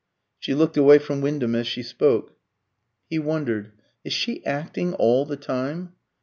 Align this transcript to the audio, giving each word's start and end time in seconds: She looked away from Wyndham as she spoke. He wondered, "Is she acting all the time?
She 0.39 0.55
looked 0.55 0.77
away 0.77 0.97
from 0.97 1.21
Wyndham 1.21 1.53
as 1.53 1.67
she 1.67 1.83
spoke. 1.83 2.33
He 3.07 3.19
wondered, 3.19 3.73
"Is 4.03 4.13
she 4.13 4.43
acting 4.47 4.95
all 4.95 5.27
the 5.27 5.37
time? 5.37 5.93